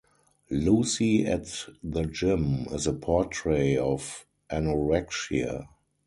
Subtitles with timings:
[0.49, 5.67] "Lucy at the Gym" is a portrait of anorexia.